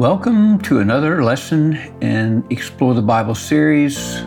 Welcome 0.00 0.58
to 0.60 0.78
another 0.78 1.22
lesson 1.22 1.74
in 2.00 2.42
Explore 2.48 2.94
the 2.94 3.02
Bible 3.02 3.34
series. 3.34 4.22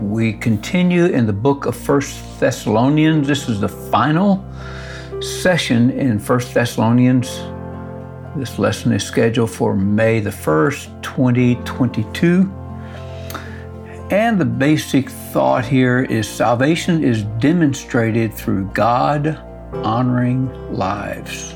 We 0.00 0.32
continue 0.32 1.04
in 1.04 1.26
the 1.26 1.32
book 1.32 1.66
of 1.66 1.76
First 1.76 2.40
Thessalonians. 2.40 3.28
This 3.28 3.48
is 3.48 3.60
the 3.60 3.68
final 3.68 4.44
session 5.20 5.90
in 5.90 6.18
First 6.18 6.52
Thessalonians. 6.52 7.28
This 8.34 8.58
lesson 8.58 8.90
is 8.90 9.04
scheduled 9.04 9.52
for 9.52 9.76
May 9.76 10.18
the 10.18 10.30
1st, 10.30 11.02
2022. 11.04 12.52
And 14.10 14.40
the 14.40 14.44
basic 14.44 15.08
thought 15.08 15.64
here 15.64 16.02
is 16.02 16.28
salvation 16.28 17.04
is 17.04 17.22
demonstrated 17.38 18.34
through 18.34 18.64
God 18.74 19.36
honoring 19.72 20.48
lives. 20.74 21.54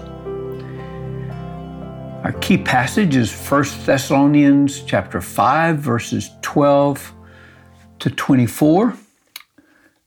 Our 2.25 2.33
key 2.33 2.57
passage 2.57 3.17
is 3.17 3.31
1 3.31 3.85
Thessalonians 3.85 4.81
chapter 4.81 5.21
5 5.21 5.77
verses 5.77 6.31
12 6.41 7.13
to 7.99 8.09
24. 8.09 8.97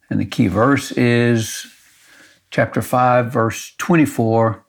And 0.09 0.19
the 0.19 0.25
key 0.25 0.47
verse 0.47 0.91
is 0.93 1.67
chapter 2.49 2.81
5 2.81 3.31
verse 3.31 3.75
24. 3.77 4.65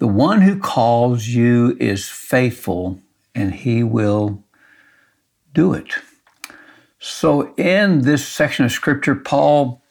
The 0.00 0.08
one 0.08 0.40
who 0.40 0.58
calls 0.58 1.28
you 1.28 1.76
is 1.78 2.08
faithful 2.08 2.98
and 3.32 3.54
he 3.54 3.84
will 3.84 4.42
do 5.52 5.72
it. 5.72 5.94
So 6.98 7.54
in 7.54 8.00
this 8.00 8.26
section 8.26 8.64
of 8.64 8.72
scripture 8.72 9.14
Paul 9.14 9.84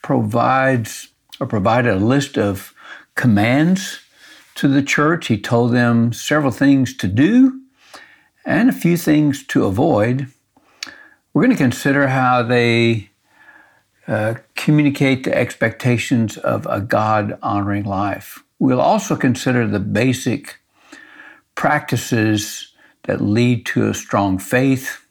provides 0.00 1.08
or 1.40 1.48
provided 1.48 1.92
a 1.92 1.96
list 1.96 2.38
of 2.38 2.72
commands 3.16 3.98
to 4.56 4.68
the 4.68 4.82
church. 4.82 5.26
He 5.26 5.38
told 5.38 5.72
them 5.72 6.12
several 6.12 6.52
things 6.52 6.96
to 6.98 7.08
do 7.08 7.60
and 8.44 8.68
a 8.68 8.72
few 8.72 8.96
things 8.96 9.44
to 9.48 9.64
avoid. 9.64 10.28
We're 11.32 11.44
going 11.44 11.56
to 11.56 11.62
consider 11.62 12.08
how 12.08 12.42
they 12.42 13.10
uh, 14.06 14.34
communicate 14.54 15.24
the 15.24 15.36
expectations 15.36 16.36
of 16.36 16.66
a 16.66 16.80
God 16.80 17.38
honoring 17.42 17.84
life. 17.84 18.44
We'll 18.58 18.80
also 18.80 19.16
consider 19.16 19.66
the 19.66 19.80
basic 19.80 20.58
practices 21.54 22.72
that 23.04 23.20
lead 23.20 23.66
to 23.66 23.88
a 23.88 23.94
strong 23.94 24.38
faith. 24.38 25.06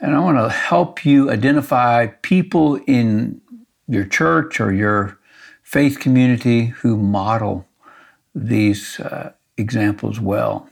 And 0.00 0.14
I 0.14 0.20
want 0.20 0.38
to 0.38 0.48
help 0.48 1.04
you 1.04 1.30
identify 1.30 2.06
people 2.06 2.76
in 2.86 3.40
your 3.86 4.04
church 4.04 4.60
or 4.60 4.72
your 4.72 5.18
faith 5.62 5.98
community 5.98 6.66
who 6.66 6.96
model 6.96 7.66
these 8.34 9.00
uh, 9.00 9.32
examples 9.56 10.20
well. 10.20 10.68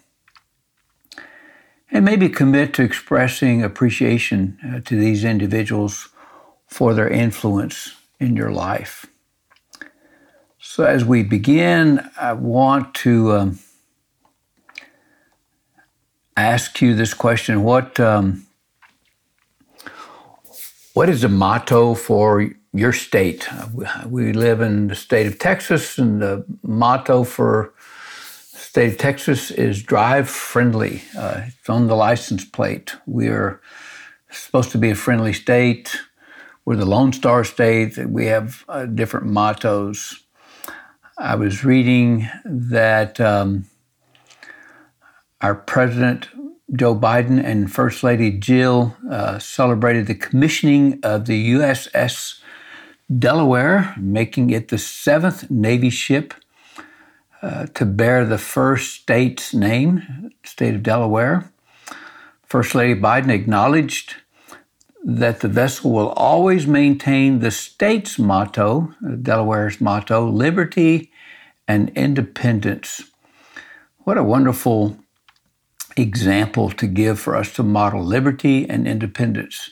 And 1.90 2.04
maybe 2.04 2.28
commit 2.28 2.74
to 2.74 2.82
expressing 2.82 3.62
appreciation 3.62 4.58
uh, 4.66 4.80
to 4.80 4.96
these 4.96 5.24
individuals 5.24 6.08
for 6.66 6.92
their 6.92 7.08
influence 7.08 7.96
in 8.20 8.36
your 8.36 8.50
life. 8.50 9.06
So, 10.60 10.84
as 10.84 11.04
we 11.04 11.22
begin, 11.22 12.08
I 12.20 12.34
want 12.34 12.94
to 12.96 13.32
um, 13.32 13.58
ask 16.36 16.82
you 16.82 16.94
this 16.94 17.14
question: 17.14 17.62
What 17.62 17.98
um, 17.98 18.46
what 20.92 21.08
is 21.08 21.22
the 21.22 21.28
motto 21.28 21.94
for 21.94 22.50
your 22.78 22.92
state. 22.92 23.48
We 24.06 24.32
live 24.32 24.60
in 24.60 24.86
the 24.86 24.94
state 24.94 25.26
of 25.26 25.38
Texas, 25.38 25.98
and 25.98 26.22
the 26.22 26.44
motto 26.62 27.24
for 27.24 27.74
state 28.52 28.92
of 28.92 28.98
Texas 28.98 29.50
is 29.50 29.82
drive 29.82 30.28
friendly. 30.30 31.02
Uh, 31.16 31.42
it's 31.46 31.68
on 31.68 31.88
the 31.88 31.96
license 31.96 32.44
plate. 32.44 32.94
We 33.06 33.28
are 33.28 33.60
supposed 34.30 34.70
to 34.72 34.78
be 34.78 34.90
a 34.90 34.94
friendly 34.94 35.32
state. 35.32 35.98
We're 36.64 36.76
the 36.76 36.86
Lone 36.86 37.12
Star 37.12 37.42
State. 37.44 37.96
We 37.96 38.26
have 38.26 38.64
uh, 38.68 38.86
different 38.86 39.26
mottos. 39.26 40.22
I 41.18 41.34
was 41.34 41.64
reading 41.64 42.28
that 42.44 43.20
um, 43.20 43.64
our 45.40 45.56
president, 45.56 46.28
Joe 46.72 46.94
Biden, 46.94 47.42
and 47.42 47.72
First 47.72 48.04
Lady 48.04 48.30
Jill 48.30 48.96
uh, 49.10 49.40
celebrated 49.40 50.06
the 50.06 50.14
commissioning 50.14 51.00
of 51.02 51.24
the 51.24 51.54
USS 51.54 52.38
Delaware, 53.16 53.94
making 53.96 54.50
it 54.50 54.68
the 54.68 54.78
seventh 54.78 55.50
Navy 55.50 55.90
ship 55.90 56.34
uh, 57.40 57.66
to 57.74 57.86
bear 57.86 58.24
the 58.24 58.38
first 58.38 58.94
state's 58.94 59.54
name, 59.54 60.32
state 60.44 60.74
of 60.74 60.82
Delaware. 60.82 61.50
First 62.44 62.74
Lady 62.74 63.00
Biden 63.00 63.30
acknowledged 63.30 64.16
that 65.04 65.40
the 65.40 65.48
vessel 65.48 65.92
will 65.92 66.10
always 66.10 66.66
maintain 66.66 67.38
the 67.38 67.50
state's 67.50 68.18
motto, 68.18 68.92
Delaware's 69.22 69.80
motto, 69.80 70.28
liberty 70.28 71.10
and 71.66 71.90
independence. 71.90 73.02
What 73.98 74.18
a 74.18 74.24
wonderful 74.24 74.98
example 75.96 76.70
to 76.70 76.86
give 76.86 77.18
for 77.20 77.36
us 77.36 77.52
to 77.54 77.62
model 77.62 78.04
liberty 78.04 78.68
and 78.68 78.86
independence. 78.88 79.70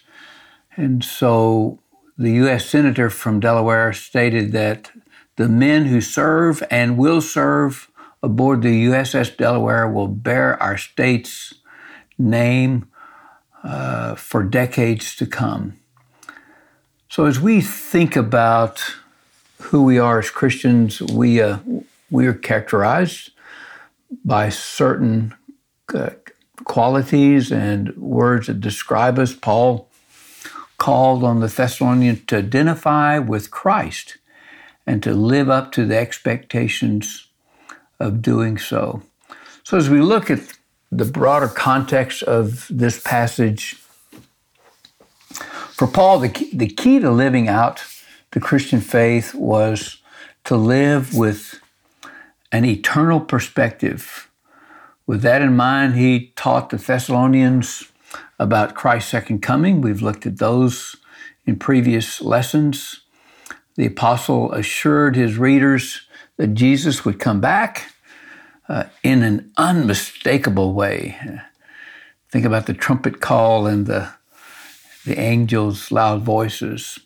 And 0.76 1.03
so 1.04 1.80
the 2.19 2.32
U.S. 2.32 2.66
Senator 2.66 3.10
from 3.10 3.41
Delaware 3.41 3.93
stated 3.93 4.53
that 4.53 4.91
the 5.37 5.49
men 5.49 5.87
who 5.87 6.00
serve 6.00 6.62
and 6.71 6.97
will 6.97 7.21
serve 7.21 7.91
aboard 8.22 8.62
the 8.62 8.87
USS 8.87 9.37
Delaware 9.37 9.87
will 9.88 10.09
bear 10.09 10.60
our 10.62 10.78
state's 10.78 11.54
name 12.19 12.88
uh, 13.62 14.15
for 14.15 14.43
decades 14.43 15.15
to 15.16 15.27
come. 15.27 15.75
So, 17.09 17.27
as 17.27 17.38
we 17.38 17.60
think 17.60 18.16
about 18.16 18.83
who 19.60 19.84
we 19.84 19.98
are 19.98 20.19
as 20.19 20.31
Christians, 20.31 21.00
we, 21.00 21.41
uh, 21.41 21.59
we 22.10 22.27
are 22.27 22.34
characterized 22.34 23.31
by 24.25 24.48
certain 24.48 25.34
uh, 25.94 26.10
qualities 26.65 27.53
and 27.53 27.94
words 27.97 28.47
that 28.47 28.60
describe 28.60 29.19
us. 29.19 29.34
Paul 29.34 29.88
called 30.86 31.24
on 31.24 31.41
the 31.41 31.48
Thessalonians 31.48 32.20
to 32.28 32.36
identify 32.36 33.19
with 33.19 33.50
Christ 33.50 34.19
and 34.86 35.02
to 35.02 35.14
live 35.14 35.50
up 35.50 35.72
to 35.72 35.84
the 35.84 35.97
expectations 35.97 37.26
of 37.98 38.22
doing 38.22 38.56
so. 38.56 39.02
So, 39.64 39.76
as 39.76 39.91
we 39.91 40.00
look 40.00 40.30
at 40.30 40.38
the 40.92 41.04
broader 41.04 41.48
context 41.48 42.22
of 42.22 42.69
this 42.70 43.02
passage, 43.02 43.74
for 45.74 45.88
Paul, 45.88 46.20
the 46.20 46.28
key, 46.28 46.56
the 46.56 46.69
key 46.69 47.00
to 47.00 47.10
living 47.10 47.48
out 47.48 47.82
the 48.30 48.38
Christian 48.38 48.80
faith 48.80 49.34
was 49.34 50.00
to 50.44 50.54
live 50.54 51.16
with 51.16 51.58
an 52.53 52.64
eternal 52.64 53.18
perspective. 53.18 54.30
With 55.04 55.22
that 55.22 55.42
in 55.42 55.56
mind, 55.56 55.97
he 55.97 56.32
taught 56.36 56.70
the 56.70 56.76
Thessalonians 56.76 57.91
about 58.38 58.74
Christ's 58.74 59.10
second 59.10 59.41
coming. 59.42 59.80
We've 59.80 60.02
looked 60.02 60.26
at 60.26 60.38
those 60.38 60.97
in 61.47 61.56
previous 61.56 62.20
lessons. 62.20 63.00
The 63.76 63.86
apostle 63.86 64.52
assured 64.52 65.16
his 65.16 65.38
readers 65.38 66.02
that 66.36 66.54
Jesus 66.54 67.04
would 67.04 67.19
come 67.19 67.41
back 67.41 67.92
uh, 68.69 68.84
in 69.02 69.22
an 69.22 69.52
unmistakable 69.56 70.72
way. 70.72 71.19
Think 72.30 72.44
about 72.44 72.66
the 72.66 72.74
trumpet 72.74 73.20
call 73.20 73.66
and 73.66 73.86
the, 73.86 74.10
the 75.04 75.18
angels' 75.18 75.91
loud 75.91 76.22
voices. 76.22 76.98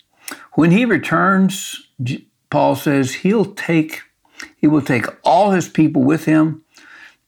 When 0.55 0.71
he 0.71 0.85
returns, 0.85 1.89
Paul 2.51 2.77
says 2.77 3.15
he'll 3.15 3.55
take 3.55 4.03
he 4.57 4.67
will 4.67 4.83
take 4.83 5.07
all 5.23 5.51
his 5.51 5.69
people 5.69 6.03
with 6.03 6.25
him, 6.25 6.65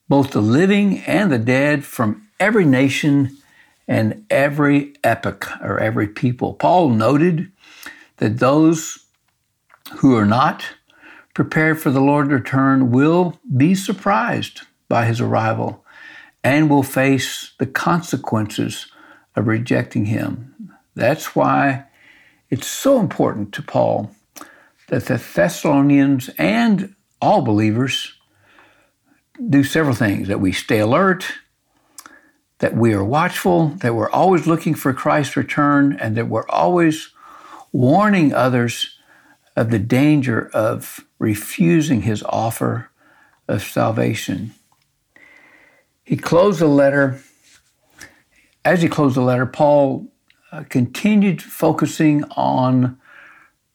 both 0.08 0.30
the 0.30 0.40
living 0.40 1.00
and 1.00 1.30
the 1.30 1.38
dead 1.38 1.84
from 1.84 2.28
every 2.40 2.64
nation 2.64 3.36
and 3.88 4.24
every 4.30 4.94
epoch 5.04 5.48
or 5.60 5.78
every 5.78 6.08
people. 6.08 6.54
Paul 6.54 6.90
noted 6.90 7.50
that 8.18 8.38
those 8.38 9.04
who 9.96 10.16
are 10.16 10.26
not 10.26 10.64
prepared 11.34 11.80
for 11.80 11.90
the 11.90 12.00
Lord's 12.00 12.30
return 12.30 12.90
will 12.90 13.38
be 13.56 13.74
surprised 13.74 14.62
by 14.88 15.06
his 15.06 15.20
arrival 15.20 15.84
and 16.44 16.68
will 16.68 16.82
face 16.82 17.52
the 17.58 17.66
consequences 17.66 18.86
of 19.36 19.46
rejecting 19.46 20.06
him. 20.06 20.72
That's 20.94 21.34
why 21.34 21.84
it's 22.50 22.66
so 22.66 23.00
important 23.00 23.52
to 23.54 23.62
Paul 23.62 24.10
that 24.88 25.06
the 25.06 25.16
Thessalonians 25.16 26.28
and 26.36 26.94
all 27.20 27.40
believers 27.40 28.12
do 29.48 29.64
several 29.64 29.94
things 29.94 30.28
that 30.28 30.40
we 30.40 30.52
stay 30.52 30.80
alert, 30.80 31.24
that 32.62 32.76
we 32.76 32.94
are 32.94 33.02
watchful, 33.02 33.70
that 33.80 33.96
we're 33.96 34.10
always 34.10 34.46
looking 34.46 34.76
for 34.76 34.92
Christ's 34.92 35.36
return, 35.36 35.98
and 36.00 36.16
that 36.16 36.28
we're 36.28 36.46
always 36.46 37.10
warning 37.72 38.32
others 38.32 39.00
of 39.56 39.72
the 39.72 39.80
danger 39.80 40.48
of 40.54 41.04
refusing 41.18 42.02
his 42.02 42.22
offer 42.22 42.88
of 43.48 43.64
salvation. 43.64 44.54
He 46.04 46.16
closed 46.16 46.60
the 46.60 46.68
letter. 46.68 47.20
As 48.64 48.80
he 48.80 48.88
closed 48.88 49.16
the 49.16 49.22
letter, 49.22 49.44
Paul 49.44 50.06
uh, 50.52 50.62
continued 50.68 51.42
focusing 51.42 52.22
on 52.36 52.96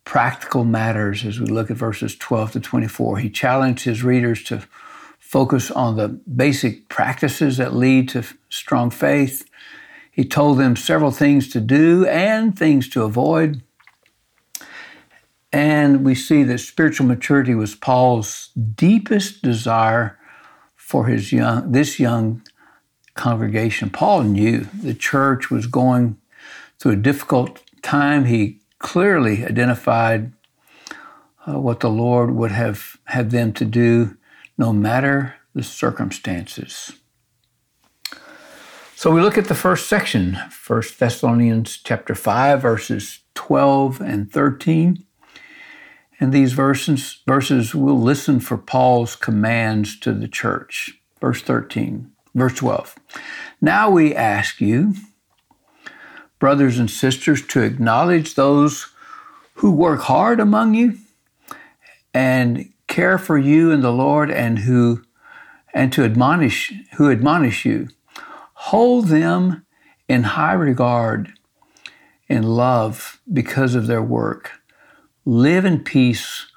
practical 0.06 0.63
matters 0.63 1.25
as 1.25 1.42
we 1.42 1.48
look 1.48 1.69
at 1.69 1.75
verses 1.75 2.16
12 2.16 2.54
to 2.54 2.60
24. 2.62 3.18
He 3.18 3.30
challenged 3.30 3.84
his 3.84 4.01
readers 4.01 4.44
to 4.45 4.66
focus 5.27 5.69
on 5.69 5.97
the 5.97 6.07
basic 6.07 6.88
practices 6.88 7.57
that 7.57 7.75
lead 7.75 8.07
to 8.07 8.24
strong 8.47 8.89
faith. 8.89 9.45
He 10.09 10.24
told 10.24 10.57
them 10.57 10.77
several 10.77 11.12
things 11.12 11.50
to 11.50 11.59
do 11.59 12.06
and 12.07 12.57
things 12.57 12.88
to 12.89 13.03
avoid. 13.03 13.62
And 15.51 16.06
we 16.06 16.15
see 16.15 16.44
that 16.44 16.59
spiritual 16.59 17.07
maturity 17.07 17.53
was 17.53 17.75
Paul's 17.75 18.51
deepest 18.75 19.41
desire 19.41 20.18
for 20.77 21.07
his 21.07 21.33
young, 21.33 21.74
this 21.74 22.00
young 22.00 22.41
congregation. 23.13 23.89
Paul 23.89 24.24
knew 24.24 24.62
the 24.81 24.94
church 24.94 25.51
was 25.51 25.68
going 25.68 26.18
through 26.79 26.94
a 26.94 26.95
difficult 26.95 27.62
time. 27.81 28.25
He 28.25 28.62
clearly 28.79 29.45
identified 29.45 30.31
uh, 31.45 31.59
what 31.59 31.81
the 31.81 31.89
Lord 31.89 32.31
would 32.31 32.51
have 32.51 32.95
had 33.06 33.31
them 33.31 33.51
to 33.53 33.65
do, 33.65 34.15
no 34.57 34.74
matter 34.74 35.36
the 35.54 35.63
circumstances. 35.63 36.94
So 38.95 39.12
we 39.12 39.21
look 39.21 39.38
at 39.38 39.45
the 39.45 39.56
first 39.56 39.88
section, 39.88 40.39
1 40.65 40.83
Thessalonians 40.98 41.77
chapter 41.83 42.15
5, 42.15 42.62
verses 42.62 43.19
12 43.36 44.01
and 44.01 44.31
13. 44.31 45.06
And 46.19 46.33
these 46.33 46.54
verses, 46.54 47.21
verses 47.27 47.75
we'll 47.75 48.00
listen 48.00 48.39
for 48.39 48.57
Paul's 48.57 49.15
commands 49.15 50.00
to 50.00 50.13
the 50.13 50.27
church. 50.27 51.00
Verse 51.21 51.44
13, 51.44 52.12
verse 52.33 52.56
12. 52.56 52.95
Now 53.62 53.92
we 53.92 54.15
ask 54.15 54.60
you, 54.60 54.95
brothers 56.39 56.80
and 56.80 56.89
sisters, 56.89 57.45
to 57.48 57.62
acknowledge 57.62 58.33
those 58.33 58.88
who 59.56 59.71
work 59.71 60.01
hard 60.01 60.39
among 60.39 60.74
you 60.74 60.98
and 62.15 62.71
care 62.88 63.18
for 63.18 63.38
you 63.38 63.72
in 63.72 63.81
the 63.81 63.92
Lord 63.92 64.31
and 64.31 64.60
who 64.60 65.04
and 65.74 65.92
to 65.94 66.04
admonish 66.04 66.74
who 66.94 67.12
admonish 67.12 67.66
you. 67.66 67.89
Hold 68.54 69.07
them 69.07 69.66
in 70.07 70.24
high 70.24 70.54
regard 70.54 71.34
in 72.28 72.44
love 72.44 73.22
because 73.31 73.75
of 73.75 73.88
their 73.88 74.01
work 74.01 74.51
live 75.28 75.66
in 75.66 75.84
peace 75.84 76.48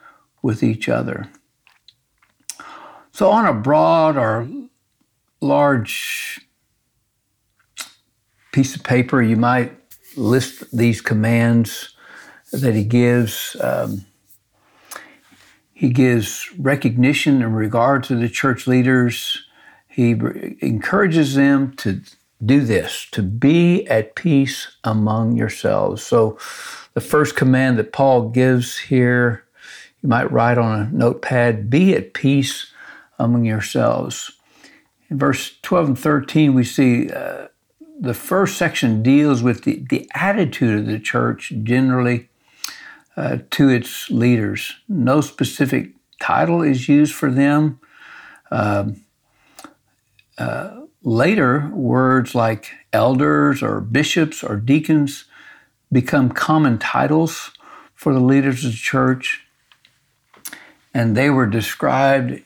with 0.42 0.62
each 0.62 0.88
other. 0.88 1.28
So, 3.12 3.30
on 3.30 3.44
a 3.44 3.52
broad 3.52 4.16
or 4.16 4.48
large 5.40 6.40
piece 8.52 8.76
of 8.76 8.84
paper, 8.84 9.20
you 9.20 9.36
might 9.36 9.76
list 10.16 10.76
these 10.76 11.00
commands 11.00 11.94
that 12.52 12.74
he 12.74 12.84
gives. 12.84 13.56
Um, 13.60 14.06
he 15.80 15.88
gives 15.88 16.46
recognition 16.58 17.40
in 17.40 17.54
regard 17.54 18.04
to 18.04 18.14
the 18.14 18.28
church 18.28 18.66
leaders. 18.66 19.46
He 19.88 20.10
encourages 20.60 21.36
them 21.36 21.72
to 21.76 22.02
do 22.44 22.60
this, 22.60 23.06
to 23.12 23.22
be 23.22 23.86
at 23.86 24.14
peace 24.14 24.76
among 24.84 25.36
yourselves. 25.36 26.02
So, 26.02 26.38
the 26.92 27.00
first 27.00 27.34
command 27.34 27.78
that 27.78 27.94
Paul 27.94 28.28
gives 28.28 28.76
here, 28.76 29.46
you 30.02 30.10
might 30.10 30.30
write 30.30 30.58
on 30.58 30.80
a 30.80 30.90
notepad 30.92 31.70
be 31.70 31.94
at 31.94 32.12
peace 32.12 32.70
among 33.18 33.46
yourselves. 33.46 34.32
In 35.08 35.16
verse 35.16 35.56
12 35.62 35.86
and 35.86 35.98
13, 35.98 36.52
we 36.52 36.64
see 36.64 37.08
uh, 37.08 37.46
the 37.98 38.12
first 38.12 38.58
section 38.58 39.02
deals 39.02 39.42
with 39.42 39.64
the, 39.64 39.82
the 39.88 40.10
attitude 40.14 40.80
of 40.80 40.84
the 40.84 40.98
church 40.98 41.54
generally 41.62 42.28
uh, 43.16 43.38
to 43.50 43.68
its 43.68 44.10
leaders. 44.10 44.74
No 44.88 45.20
specific 45.20 45.90
title 46.20 46.62
is 46.62 46.88
used 46.88 47.14
for 47.14 47.30
them. 47.30 47.80
Um, 48.50 49.04
uh, 50.38 50.82
later, 51.02 51.70
words 51.74 52.34
like 52.34 52.70
elders 52.92 53.62
or 53.62 53.80
bishops 53.80 54.42
or 54.42 54.56
deacons 54.56 55.24
become 55.92 56.30
common 56.30 56.78
titles 56.78 57.50
for 57.94 58.14
the 58.14 58.20
leaders 58.20 58.64
of 58.64 58.72
the 58.72 58.76
church, 58.76 59.46
and 60.94 61.16
they 61.16 61.30
were 61.30 61.46
described 61.46 62.42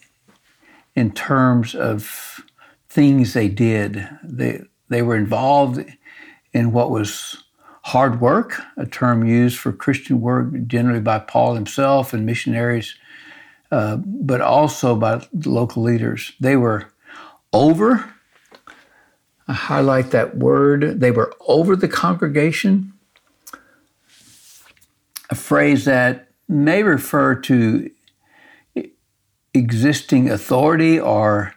in 0.96 1.12
terms 1.12 1.75
of 1.75 2.40
things 2.88 3.32
they 3.32 3.49
did. 3.49 4.08
They, 4.22 4.62
they 4.88 5.02
were 5.02 5.16
involved 5.16 5.84
in 6.52 6.72
what 6.72 6.90
was 6.90 7.44
hard 7.85 8.19
work, 8.19 8.61
a 8.79 8.87
term 8.87 9.27
used 9.27 9.59
for 9.59 9.71
Christian 9.71 10.21
work 10.23 10.49
generally 10.67 11.01
by 11.01 11.19
Paul 11.19 11.55
himself 11.55 12.15
and 12.15 12.25
missionaries, 12.25 12.97
uh, 13.71 13.97
but 13.97 14.41
also 14.41 14.97
by 14.97 15.27
local 15.45 15.83
leaders. 15.83 16.33
They 16.41 16.57
were 16.57 16.87
over, 17.53 18.11
I 19.47 19.53
highlight 19.53 20.13
that 20.13 20.39
word, 20.39 21.01
they 21.01 21.11
were 21.11 21.35
over 21.47 21.77
the 21.77 21.89
congregation 21.89 22.95
a 25.31 25.35
phrase 25.35 25.85
that 25.85 26.29
may 26.49 26.83
refer 26.83 27.35
to 27.35 27.91
existing 29.53 30.31
authority 30.31 30.99
or 30.99 31.55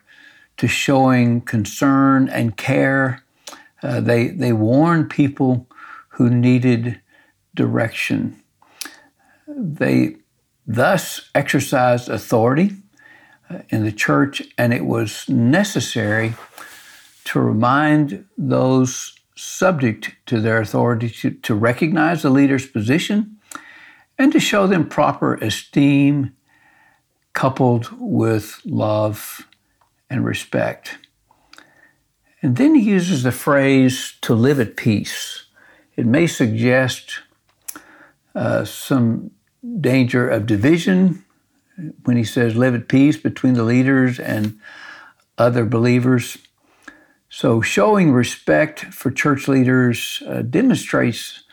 to 0.57 0.67
showing 0.67 1.41
concern 1.41 2.27
and 2.29 2.57
care. 2.57 3.23
Uh, 3.83 4.01
they, 4.01 4.27
they 4.27 4.51
warn 4.51 5.07
people 5.07 5.67
who 6.17 6.31
needed 6.31 6.99
direction. 7.53 8.41
They 9.47 10.15
thus 10.65 11.29
exercised 11.35 12.09
authority 12.09 12.71
uh, 13.51 13.59
in 13.69 13.83
the 13.83 13.91
church, 13.91 14.41
and 14.57 14.73
it 14.73 14.85
was 14.85 15.29
necessary 15.29 16.33
to 17.25 17.39
remind 17.39 18.25
those 18.35 19.13
subject 19.35 20.11
to 20.25 20.41
their 20.41 20.59
authority 20.59 21.09
to, 21.09 21.29
to 21.29 21.53
recognize 21.53 22.23
the 22.23 22.31
leader's 22.31 22.65
position 22.65 23.37
and 24.17 24.31
to 24.31 24.39
show 24.39 24.65
them 24.65 24.89
proper 24.89 25.35
esteem 25.35 26.35
coupled 27.33 27.89
with 27.99 28.59
love 28.65 29.47
and 30.09 30.25
respect. 30.25 30.97
And 32.41 32.55
then 32.55 32.73
he 32.73 32.89
uses 32.89 33.21
the 33.21 33.31
phrase 33.31 34.15
to 34.21 34.33
live 34.33 34.59
at 34.59 34.75
peace. 34.75 35.46
It 35.97 36.05
may 36.05 36.27
suggest 36.27 37.19
uh, 38.35 38.63
some 38.63 39.31
danger 39.81 40.29
of 40.29 40.45
division 40.45 41.25
when 42.05 42.15
he 42.15 42.23
says 42.23 42.55
live 42.55 42.75
at 42.75 42.87
peace 42.87 43.17
between 43.17 43.55
the 43.55 43.63
leaders 43.63 44.19
and 44.19 44.59
other 45.37 45.65
believers. 45.65 46.37
So, 47.29 47.61
showing 47.61 48.13
respect 48.13 48.79
for 48.79 49.11
church 49.11 49.47
leaders 49.47 50.23
uh, 50.27 50.43
demonstrates 50.43 51.43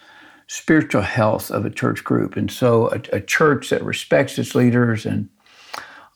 spiritual 0.47 1.03
health 1.03 1.51
of 1.51 1.65
a 1.65 1.71
church 1.71 2.05
group. 2.05 2.37
And 2.37 2.51
so 2.51 2.89
a, 2.91 3.17
a 3.17 3.21
church 3.21 3.71
that 3.71 3.83
respects 3.83 4.39
its 4.39 4.55
leaders 4.55 5.07
and 5.07 5.29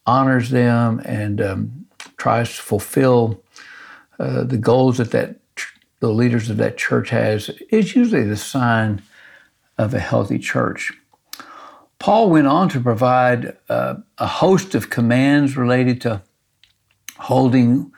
honors 0.06 0.50
them 0.50 1.00
and 1.04 1.40
um, 1.40 1.87
tries 2.16 2.54
to 2.56 2.62
fulfill 2.62 3.42
uh, 4.18 4.44
the 4.44 4.58
goals 4.58 4.99
that, 4.99 5.11
that 5.12 5.37
the 6.00 6.11
leaders 6.11 6.49
of 6.50 6.57
that 6.59 6.76
church 6.76 7.11
has 7.11 7.50
is 7.71 7.95
usually 7.95 8.25
the 8.25 8.37
sign 8.37 9.02
of 9.76 9.95
a 9.95 9.99
healthy 9.99 10.38
church. 10.38 10.93
Paul 11.99 12.31
went 12.31 12.47
on 12.47 12.69
to 12.71 12.81
provide 12.81 13.57
uh, 13.69 13.97
a 14.19 14.26
host 14.26 14.75
of 14.75 14.90
commands 14.90 15.57
related 15.57 16.00
to 16.02 16.23
holding 17.19 17.93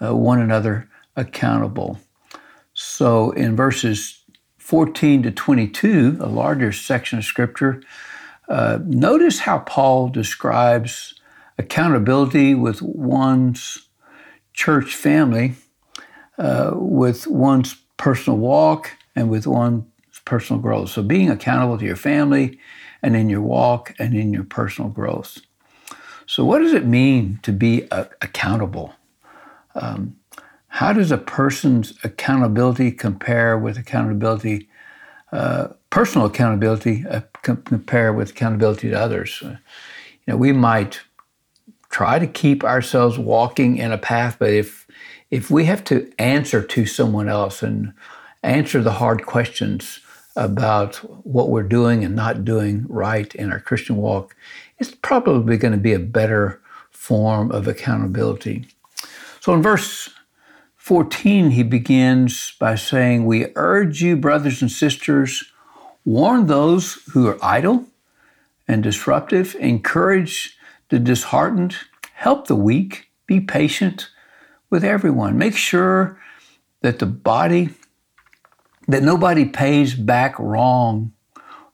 uh, 0.00 0.14
one 0.14 0.40
another 0.40 0.88
accountable. 1.16 1.98
So 2.74 3.30
in 3.32 3.56
verses 3.56 4.22
14 4.58 5.22
to 5.22 5.30
22, 5.30 6.18
a 6.20 6.28
larger 6.28 6.72
section 6.72 7.18
of 7.18 7.24
scripture, 7.24 7.82
uh, 8.48 8.78
notice 8.84 9.40
how 9.40 9.60
Paul 9.60 10.08
describes 10.08 11.14
accountability 11.56 12.54
with 12.54 12.80
one's 12.82 13.88
church 14.52 14.94
family, 14.94 15.54
uh, 16.38 16.72
with 16.74 17.26
one's 17.26 17.74
personal 17.96 18.38
walk, 18.38 18.92
and 19.16 19.28
with 19.28 19.46
one's 19.46 19.84
personal 20.24 20.60
growth. 20.62 20.90
So, 20.90 21.02
being 21.02 21.30
accountable 21.30 21.78
to 21.78 21.84
your 21.84 21.96
family 21.96 22.58
and 23.02 23.16
in 23.16 23.28
your 23.28 23.42
walk 23.42 23.94
and 23.98 24.14
in 24.14 24.32
your 24.32 24.44
personal 24.44 24.90
growth. 24.90 25.38
So, 26.26 26.44
what 26.44 26.58
does 26.58 26.72
it 26.72 26.86
mean 26.86 27.40
to 27.42 27.52
be 27.52 27.90
uh, 27.90 28.04
accountable? 28.22 28.94
Um, 29.74 30.16
how 30.68 30.92
does 30.92 31.10
a 31.10 31.18
person's 31.18 31.94
accountability 32.04 32.92
compare 32.92 33.56
with 33.58 33.78
accountability, 33.78 34.68
uh, 35.32 35.68
personal 35.90 36.26
accountability, 36.26 37.04
uh, 37.08 37.22
compare 37.42 38.12
with 38.12 38.30
accountability 38.30 38.90
to 38.90 39.00
others? 39.00 39.42
Uh, 39.42 39.56
you 40.26 40.34
know, 40.34 40.36
we 40.36 40.52
might 40.52 41.00
try 41.88 42.18
to 42.18 42.26
keep 42.26 42.62
ourselves 42.62 43.18
walking 43.18 43.78
in 43.78 43.92
a 43.92 43.98
path, 43.98 44.36
but 44.38 44.50
if 44.50 44.86
if 45.30 45.50
we 45.50 45.64
have 45.66 45.84
to 45.84 46.10
answer 46.18 46.62
to 46.62 46.86
someone 46.86 47.28
else 47.28 47.62
and 47.62 47.92
answer 48.42 48.82
the 48.82 48.92
hard 48.92 49.26
questions 49.26 50.00
about 50.36 50.96
what 51.26 51.50
we're 51.50 51.62
doing 51.62 52.04
and 52.04 52.14
not 52.14 52.44
doing 52.44 52.86
right 52.88 53.34
in 53.34 53.52
our 53.52 53.60
Christian 53.60 53.96
walk, 53.96 54.36
it's 54.78 54.94
probably 54.94 55.56
going 55.56 55.72
to 55.72 55.78
be 55.78 55.92
a 55.92 55.98
better 55.98 56.60
form 56.90 57.50
of 57.50 57.66
accountability. 57.66 58.66
So 59.40 59.52
in 59.52 59.62
verse 59.62 60.10
14, 60.76 61.50
he 61.50 61.62
begins 61.62 62.54
by 62.58 62.76
saying, 62.76 63.26
We 63.26 63.52
urge 63.56 64.00
you, 64.00 64.16
brothers 64.16 64.62
and 64.62 64.70
sisters, 64.70 65.44
warn 66.04 66.46
those 66.46 66.94
who 67.12 67.26
are 67.26 67.38
idle 67.42 67.86
and 68.66 68.82
disruptive, 68.82 69.56
encourage 69.56 70.56
the 70.88 70.98
disheartened, 70.98 71.76
help 72.14 72.46
the 72.46 72.56
weak, 72.56 73.10
be 73.26 73.40
patient 73.40 74.08
with 74.70 74.84
everyone. 74.84 75.38
Make 75.38 75.56
sure 75.56 76.20
that 76.82 76.98
the 76.98 77.06
body, 77.06 77.70
that 78.86 79.02
nobody 79.02 79.44
pays 79.44 79.94
back 79.94 80.38
wrong 80.38 81.12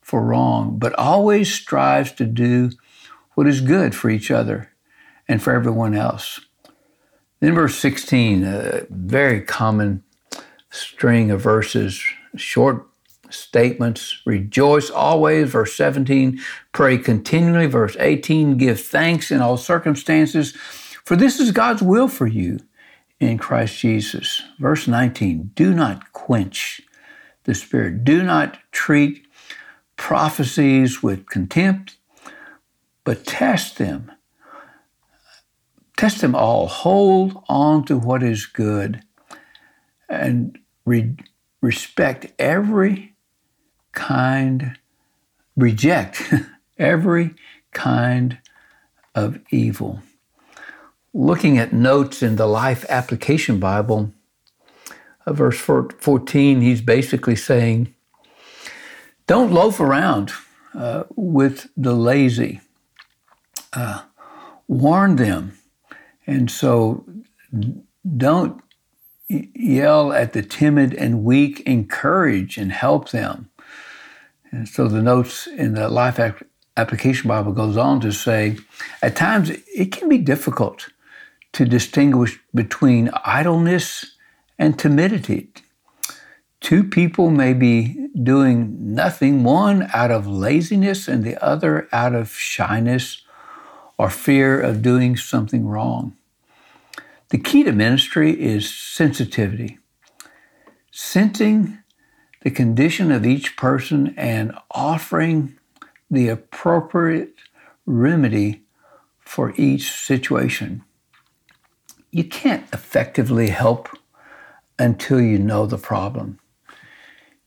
for 0.00 0.22
wrong, 0.22 0.78
but 0.78 0.94
always 0.98 1.52
strives 1.52 2.12
to 2.12 2.24
do 2.24 2.70
what 3.34 3.46
is 3.46 3.60
good 3.60 3.94
for 3.94 4.10
each 4.10 4.30
other 4.30 4.70
and 5.26 5.42
for 5.42 5.52
everyone 5.52 5.94
else. 5.94 6.40
Then, 7.40 7.54
verse 7.54 7.76
16, 7.76 8.44
a 8.44 8.86
very 8.90 9.40
common 9.40 10.02
string 10.70 11.30
of 11.30 11.40
verses, 11.40 12.02
short 12.36 12.86
statements. 13.30 14.20
Rejoice 14.24 14.90
always, 14.90 15.50
verse 15.50 15.74
17. 15.76 16.40
Pray 16.72 16.98
continually, 16.98 17.66
verse 17.66 17.96
18. 17.98 18.56
Give 18.56 18.80
thanks 18.80 19.30
in 19.30 19.40
all 19.40 19.56
circumstances, 19.56 20.52
for 21.04 21.16
this 21.16 21.40
is 21.40 21.50
God's 21.50 21.82
will 21.82 22.08
for 22.08 22.26
you 22.26 22.60
in 23.20 23.38
Christ 23.38 23.78
Jesus. 23.78 24.42
Verse 24.58 24.86
19. 24.86 25.52
Do 25.54 25.72
not 25.72 26.12
quench 26.12 26.80
the 27.44 27.54
Spirit. 27.54 28.04
Do 28.04 28.22
not 28.22 28.58
treat 28.72 29.26
prophecies 29.96 31.02
with 31.02 31.26
contempt, 31.26 31.96
but 33.04 33.26
test 33.26 33.78
them. 33.78 34.10
Test 35.96 36.20
them 36.20 36.34
all. 36.34 36.66
Hold 36.66 37.42
on 37.48 37.84
to 37.84 37.96
what 37.96 38.22
is 38.22 38.46
good 38.46 39.02
and 40.08 40.58
re- 40.84 41.16
respect 41.60 42.32
every 42.38 43.14
kind, 43.92 44.76
reject 45.56 46.32
every 46.78 47.34
kind 47.72 48.38
of 49.14 49.38
evil. 49.50 50.02
Looking 51.16 51.58
at 51.58 51.72
notes 51.72 52.24
in 52.24 52.34
the 52.34 52.46
Life 52.46 52.84
Application 52.88 53.60
Bible, 53.60 54.12
uh, 55.24 55.32
verse 55.32 55.60
14, 55.60 56.60
he's 56.60 56.80
basically 56.80 57.36
saying, 57.36 57.94
Don't 59.28 59.52
loaf 59.52 59.78
around 59.78 60.32
uh, 60.74 61.04
with 61.14 61.68
the 61.76 61.94
lazy. 61.94 62.60
Uh, 63.72 64.02
warn 64.66 65.14
them. 65.14 65.56
And 66.26 66.50
so 66.50 67.04
don't 68.16 68.60
yell 69.28 70.12
at 70.12 70.32
the 70.32 70.42
timid 70.42 70.94
and 70.94 71.22
weak, 71.22 71.60
encourage 71.60 72.58
and 72.58 72.72
help 72.72 73.10
them. 73.10 73.50
And 74.50 74.68
so 74.68 74.88
the 74.88 75.02
notes 75.02 75.46
in 75.46 75.74
the 75.74 75.88
Life 75.88 76.18
Application 76.76 77.28
Bible 77.28 77.52
goes 77.52 77.76
on 77.76 78.00
to 78.00 78.12
say, 78.12 78.56
at 79.00 79.14
times 79.14 79.50
it 79.50 79.92
can 79.92 80.08
be 80.08 80.18
difficult 80.18 80.88
to 81.54 81.64
distinguish 81.64 82.38
between 82.54 83.10
idleness 83.24 84.16
and 84.58 84.78
timidity. 84.78 85.50
Two 86.60 86.84
people 86.84 87.30
may 87.30 87.52
be 87.52 88.08
doing 88.22 88.94
nothing, 88.94 89.44
one 89.44 89.88
out 89.92 90.10
of 90.10 90.26
laziness 90.26 91.08
and 91.08 91.24
the 91.24 91.42
other 91.42 91.88
out 91.92 92.14
of 92.14 92.30
shyness 92.30 93.22
or 93.98 94.10
fear 94.10 94.60
of 94.60 94.82
doing 94.82 95.16
something 95.16 95.66
wrong. 95.66 96.16
The 97.30 97.38
key 97.38 97.62
to 97.64 97.72
ministry 97.72 98.30
is 98.40 98.72
sensitivity, 98.72 99.78
sensing 100.90 101.78
the 102.42 102.50
condition 102.50 103.10
of 103.10 103.24
each 103.24 103.56
person 103.56 104.14
and 104.16 104.52
offering 104.70 105.58
the 106.10 106.28
appropriate 106.28 107.34
remedy 107.86 108.62
for 109.20 109.52
each 109.56 109.90
situation. 109.90 110.82
You 112.14 112.22
can't 112.24 112.64
effectively 112.72 113.48
help 113.48 113.88
until 114.78 115.20
you 115.20 115.38
know 115.38 115.66
the 115.66 115.78
problem. 115.78 116.38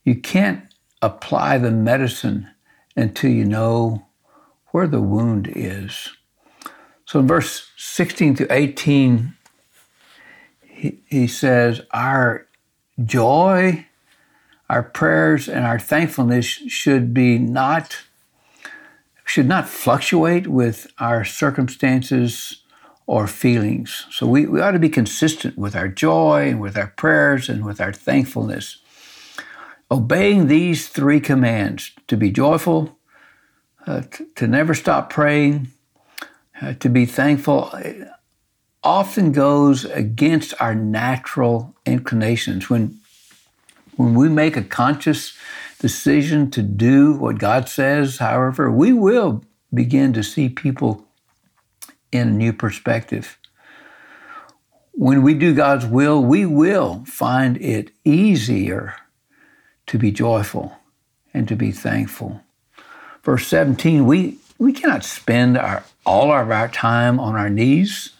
You 0.03 0.15
can't 0.15 0.63
apply 1.01 1.57
the 1.57 1.71
medicine 1.71 2.49
until 2.95 3.31
you 3.31 3.45
know 3.45 4.05
where 4.71 4.87
the 4.87 5.01
wound 5.01 5.51
is. 5.55 6.09
So 7.05 7.19
in 7.19 7.27
verse 7.27 7.69
16 7.77 8.35
to 8.35 8.53
18, 8.53 9.33
he, 10.65 10.99
he 11.05 11.27
says, 11.27 11.81
Our 11.91 12.47
joy 13.03 13.85
our 14.69 14.83
prayers 14.83 15.47
and 15.47 15.65
our 15.65 15.79
thankfulness 15.79 16.45
should 16.45 17.13
be 17.13 17.37
not 17.37 17.97
should 19.25 19.47
not 19.47 19.67
fluctuate 19.67 20.47
with 20.47 20.87
our 20.99 21.23
circumstances 21.23 22.63
or 23.07 23.25
feelings. 23.25 24.05
So 24.11 24.27
we, 24.27 24.45
we 24.45 24.61
ought 24.61 24.71
to 24.71 24.79
be 24.79 24.89
consistent 24.89 25.57
with 25.57 25.75
our 25.75 25.87
joy 25.87 26.49
and 26.49 26.61
with 26.61 26.77
our 26.77 26.93
prayers 26.97 27.49
and 27.49 27.65
with 27.65 27.81
our 27.81 27.93
thankfulness. 27.93 28.77
Obeying 29.89 30.47
these 30.47 30.89
three 30.89 31.21
commands 31.21 31.91
to 32.07 32.17
be 32.17 32.29
joyful, 32.29 32.97
uh, 33.87 34.01
to, 34.01 34.25
to 34.35 34.47
never 34.47 34.73
stop 34.73 35.09
praying, 35.09 35.69
uh, 36.61 36.73
to 36.73 36.89
be 36.89 37.05
thankful, 37.05 37.71
often 38.83 39.31
goes 39.31 39.85
against 39.85 40.53
our 40.59 40.75
natural 40.75 41.73
inclinations. 41.85 42.69
When 42.69 42.99
when 43.95 44.13
we 44.13 44.29
make 44.29 44.55
a 44.55 44.61
conscious 44.61 45.35
decision 45.79 46.51
to 46.51 46.61
do 46.61 47.13
what 47.13 47.39
God 47.39 47.67
says, 47.67 48.19
however, 48.19 48.71
we 48.71 48.93
will 48.93 49.43
begin 49.73 50.13
to 50.13 50.23
see 50.23 50.49
people 50.49 51.06
in 52.11 52.27
a 52.27 52.31
new 52.31 52.53
perspective. 52.53 53.37
When 54.93 55.21
we 55.21 55.33
do 55.33 55.53
God's 55.53 55.85
will, 55.85 56.23
we 56.23 56.45
will 56.45 57.03
find 57.05 57.57
it 57.57 57.91
easier 58.03 58.95
to 59.87 59.97
be 59.97 60.11
joyful 60.11 60.75
and 61.33 61.47
to 61.47 61.55
be 61.55 61.71
thankful. 61.71 62.41
Verse 63.23 63.45
17, 63.47 64.05
we, 64.05 64.37
we 64.57 64.73
cannot 64.73 65.03
spend 65.03 65.57
our, 65.57 65.83
all 66.05 66.31
of 66.31 66.49
our 66.49 66.67
time 66.67 67.19
on 67.19 67.35
our 67.35 67.49
knees, 67.49 68.13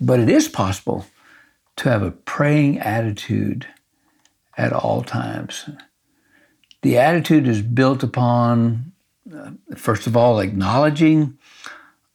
but 0.00 0.20
it 0.20 0.30
is 0.30 0.48
possible 0.48 1.06
to 1.76 1.90
have 1.90 2.02
a 2.02 2.10
praying 2.10 2.78
attitude 2.78 3.66
at 4.56 4.72
all 4.72 5.02
times. 5.02 5.68
The 6.82 6.98
attitude 6.98 7.46
is 7.46 7.62
built 7.62 8.02
upon, 8.02 8.92
uh, 9.34 9.50
first 9.76 10.06
of 10.06 10.16
all, 10.16 10.40
acknowledging 10.40 11.36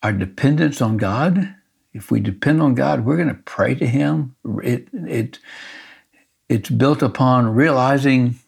our 0.03 0.13
dependence 0.13 0.81
on 0.81 0.97
God. 0.97 1.55
If 1.93 2.09
we 2.09 2.19
depend 2.19 2.61
on 2.61 2.75
God, 2.75 3.05
we're 3.05 3.17
going 3.17 3.27
to 3.27 3.33
pray 3.33 3.75
to 3.75 3.85
Him. 3.85 4.35
It, 4.63 4.87
it, 4.93 5.39
it's 6.49 6.69
built 6.69 7.01
upon 7.01 7.53
realizing 7.53 8.39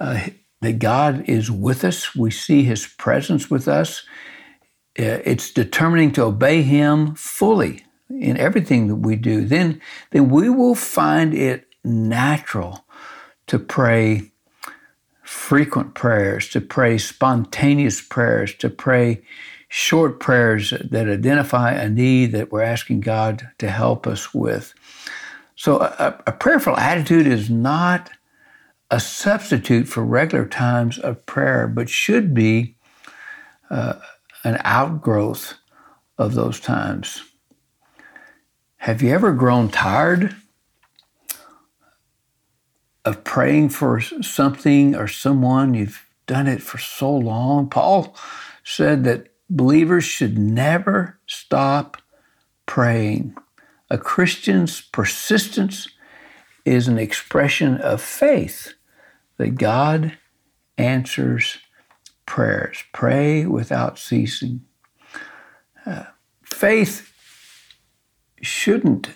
uh, 0.00 0.28
that 0.60 0.78
God 0.78 1.28
is 1.28 1.50
with 1.50 1.84
us. 1.84 2.14
We 2.14 2.30
see 2.30 2.64
His 2.64 2.86
presence 2.86 3.50
with 3.50 3.68
us. 3.68 4.02
Uh, 4.98 5.20
it's 5.24 5.50
determining 5.50 6.12
to 6.12 6.24
obey 6.24 6.62
Him 6.62 7.14
fully 7.14 7.84
in 8.10 8.36
everything 8.36 8.88
that 8.88 8.96
we 8.96 9.16
do. 9.16 9.44
Then, 9.44 9.80
then 10.10 10.28
we 10.28 10.48
will 10.48 10.74
find 10.74 11.34
it 11.34 11.66
natural 11.84 12.84
to 13.46 13.58
pray 13.58 14.32
frequent 15.22 15.94
prayers, 15.94 16.48
to 16.48 16.60
pray 16.60 16.98
spontaneous 16.98 18.00
prayers, 18.00 18.54
to 18.54 18.68
pray 18.68 19.22
short 19.68 20.20
prayers 20.20 20.70
that 20.70 21.08
identify 21.08 21.72
a 21.72 21.88
need 21.88 22.32
that 22.32 22.52
we're 22.52 22.62
asking 22.62 23.00
God 23.00 23.48
to 23.58 23.68
help 23.68 24.06
us 24.06 24.32
with. 24.32 24.74
So, 25.56 25.80
a, 25.80 26.22
a 26.26 26.32
prayerful 26.32 26.76
attitude 26.76 27.26
is 27.26 27.48
not 27.50 28.10
a 28.90 29.00
substitute 29.00 29.88
for 29.88 30.04
regular 30.04 30.46
times 30.46 30.98
of 30.98 31.24
prayer, 31.26 31.66
but 31.66 31.88
should 31.88 32.34
be 32.34 32.76
uh, 33.70 33.94
an 34.44 34.60
outgrowth 34.62 35.54
of 36.18 36.34
those 36.34 36.60
times. 36.60 37.22
Have 38.76 39.02
you 39.02 39.10
ever 39.10 39.32
grown 39.32 39.68
tired 39.68 40.36
of 43.06 43.22
praying 43.22 43.68
for 43.68 44.00
something 44.00 44.94
or 44.96 45.06
someone. 45.06 45.72
You've 45.72 46.04
done 46.26 46.48
it 46.48 46.60
for 46.60 46.76
so 46.76 47.10
long. 47.16 47.70
Paul 47.70 48.14
said 48.64 49.04
that 49.04 49.28
believers 49.48 50.04
should 50.04 50.38
never 50.38 51.18
stop 51.26 51.96
praying. 52.66 53.36
A 53.90 53.98
Christian's 53.98 54.80
persistence 54.80 55.88
is 56.64 56.88
an 56.88 56.98
expression 56.98 57.76
of 57.78 58.00
faith 58.00 58.74
that 59.38 59.56
God 59.56 60.18
answers 60.76 61.58
prayers. 62.26 62.82
Pray 62.92 63.46
without 63.46 63.98
ceasing. 63.98 64.62
Uh, 65.84 66.04
faith 66.42 67.12
shouldn't 68.42 69.10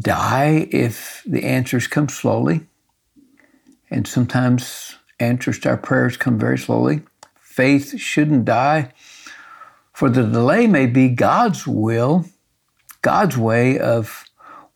die 0.00 0.68
if 0.70 1.22
the 1.26 1.44
answers 1.44 1.86
come 1.86 2.08
slowly. 2.08 2.66
And 3.90 4.06
sometimes 4.06 4.96
answers 5.20 5.58
to 5.60 5.70
our 5.70 5.76
prayers 5.76 6.16
come 6.16 6.38
very 6.38 6.58
slowly. 6.58 7.02
Faith 7.56 7.98
shouldn't 7.98 8.44
die, 8.44 8.92
for 9.94 10.10
the 10.10 10.22
delay 10.22 10.66
may 10.66 10.84
be 10.84 11.08
God's 11.08 11.66
will, 11.66 12.26
God's 13.00 13.38
way 13.38 13.78
of 13.78 14.26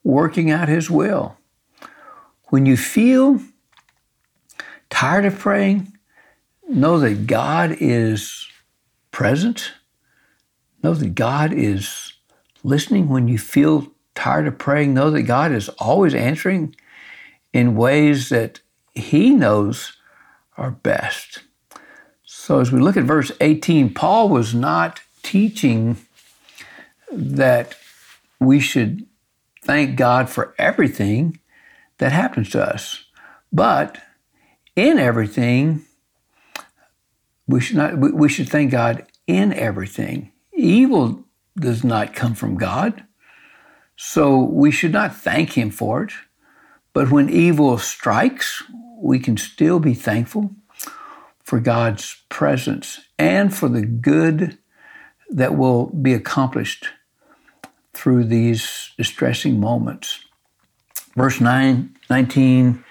working 0.02 0.50
out 0.50 0.70
His 0.70 0.90
will. 0.90 1.36
When 2.44 2.64
you 2.64 2.78
feel 2.78 3.42
tired 4.88 5.26
of 5.26 5.38
praying, 5.38 5.92
know 6.70 6.98
that 7.00 7.26
God 7.26 7.76
is 7.80 8.48
present. 9.10 9.72
Know 10.82 10.94
that 10.94 11.14
God 11.14 11.52
is 11.52 12.14
listening. 12.64 13.10
When 13.10 13.28
you 13.28 13.36
feel 13.36 13.92
tired 14.14 14.46
of 14.46 14.56
praying, 14.56 14.94
know 14.94 15.10
that 15.10 15.24
God 15.24 15.52
is 15.52 15.68
always 15.78 16.14
answering 16.14 16.74
in 17.52 17.76
ways 17.76 18.30
that 18.30 18.60
He 18.94 19.28
knows 19.28 19.98
are 20.56 20.70
best. 20.70 21.42
So, 22.32 22.60
as 22.60 22.70
we 22.70 22.78
look 22.78 22.96
at 22.96 23.02
verse 23.02 23.32
18, 23.40 23.92
Paul 23.92 24.28
was 24.28 24.54
not 24.54 25.00
teaching 25.24 25.96
that 27.10 27.74
we 28.38 28.60
should 28.60 29.04
thank 29.64 29.96
God 29.96 30.30
for 30.30 30.54
everything 30.56 31.40
that 31.98 32.12
happens 32.12 32.50
to 32.50 32.62
us. 32.62 33.04
But 33.52 33.98
in 34.76 34.96
everything, 34.96 35.84
we 37.48 37.60
should 37.60 37.76
not 37.76 37.98
we 37.98 38.28
should 38.28 38.48
thank 38.48 38.70
God 38.70 39.06
in 39.26 39.52
everything. 39.52 40.30
Evil 40.54 41.24
does 41.58 41.82
not 41.82 42.14
come 42.14 42.34
from 42.34 42.56
God. 42.56 43.02
So 43.96 44.38
we 44.38 44.70
should 44.70 44.92
not 44.92 45.16
thank 45.16 45.58
him 45.58 45.72
for 45.72 46.04
it. 46.04 46.12
But 46.92 47.10
when 47.10 47.28
evil 47.28 47.76
strikes, 47.78 48.62
we 48.98 49.18
can 49.18 49.36
still 49.36 49.80
be 49.80 49.94
thankful 49.94 50.54
for 51.50 51.58
God's 51.58 52.16
presence 52.28 53.00
and 53.18 53.52
for 53.52 53.68
the 53.68 53.84
good 53.84 54.56
that 55.30 55.56
will 55.56 55.86
be 55.86 56.14
accomplished 56.14 56.90
through 57.92 58.22
these 58.22 58.92
distressing 58.96 59.58
moments. 59.58 60.24
Verse 61.16 61.40
9, 61.40 61.96
19 62.08 62.84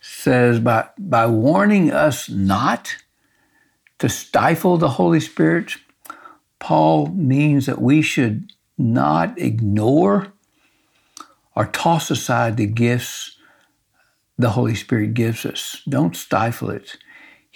says, 0.00 0.60
by, 0.60 0.88
by 0.96 1.26
warning 1.26 1.92
us 1.92 2.30
not 2.30 2.96
to 3.98 4.08
stifle 4.08 4.78
the 4.78 4.88
Holy 4.88 5.20
Spirit, 5.20 5.74
Paul 6.58 7.08
means 7.08 7.66
that 7.66 7.82
we 7.82 8.00
should 8.00 8.50
not 8.78 9.38
ignore 9.38 10.32
or 11.54 11.66
toss 11.66 12.10
aside 12.10 12.56
the 12.56 12.64
gifts 12.64 13.36
the 14.38 14.52
Holy 14.52 14.74
Spirit 14.74 15.12
gives 15.12 15.44
us. 15.44 15.82
Don't 15.86 16.16
stifle 16.16 16.70
it. 16.70 16.96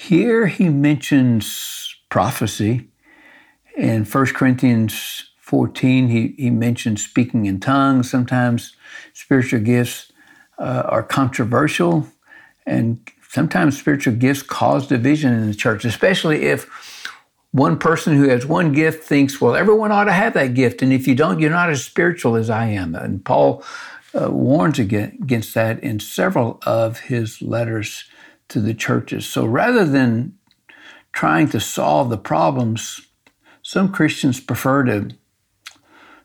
Here 0.01 0.47
he 0.47 0.71
mentions 0.71 1.95
prophecy. 2.09 2.89
In 3.77 4.07
1 4.07 4.27
Corinthians 4.29 5.31
14, 5.41 6.09
he, 6.09 6.35
he 6.39 6.49
mentions 6.49 7.05
speaking 7.05 7.45
in 7.45 7.61
tongues. 7.61 8.11
Sometimes 8.11 8.75
spiritual 9.13 9.61
gifts 9.61 10.11
uh, 10.59 10.85
are 10.87 11.03
controversial, 11.03 12.09
and 12.65 13.07
sometimes 13.29 13.79
spiritual 13.79 14.15
gifts 14.15 14.43
cause 14.43 14.87
division 14.87 15.35
in 15.35 15.47
the 15.49 15.55
church, 15.55 15.85
especially 15.85 16.47
if 16.47 16.65
one 17.53 17.79
person 17.79 18.17
who 18.17 18.31
has 18.31 18.47
one 18.47 18.73
gift 18.73 19.05
thinks, 19.05 19.39
well, 19.39 19.55
everyone 19.55 19.93
ought 19.93 20.05
to 20.05 20.15
have 20.15 20.33
that 20.33 20.55
gift. 20.55 20.81
And 20.81 20.95
if 20.95 21.07
you 21.07 21.15
don't, 21.15 21.41
you're 21.41 21.51
not 21.51 21.69
as 21.69 21.85
spiritual 21.85 22.37
as 22.37 22.49
I 22.49 22.69
am. 22.69 22.95
And 22.95 23.23
Paul 23.23 23.63
uh, 24.19 24.31
warns 24.31 24.79
against 24.79 25.53
that 25.53 25.79
in 25.85 26.01
several 26.01 26.59
of 26.65 27.01
his 27.01 27.43
letters 27.43 28.05
to 28.51 28.61
the 28.61 28.75
churches. 28.75 29.27
So 29.27 29.45
rather 29.45 29.85
than 29.85 30.35
trying 31.13 31.49
to 31.51 31.61
solve 31.61 32.11
the 32.11 32.19
problems, 32.19 33.01
some 33.63 33.91
Christians 33.91 34.41
prefer 34.41 34.85
to 34.85 35.11